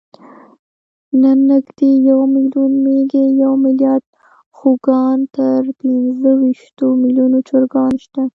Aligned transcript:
نن 1.21 1.37
نږدې 1.49 1.89
یو 2.09 2.19
میلیون 2.33 2.71
مېږې، 2.83 3.25
یو 3.41 3.53
میلیارد 3.63 4.05
خوګان، 4.57 5.17
تر 5.35 5.59
پینځهویشتو 5.79 6.85
میلیونو 7.01 7.37
چرګان 7.47 7.91
شته. 8.03 8.23